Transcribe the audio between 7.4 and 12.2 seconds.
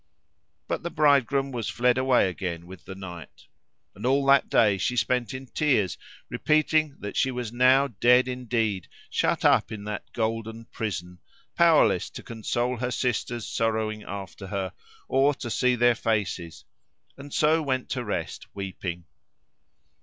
now dead indeed, shut up in that golden prison, powerless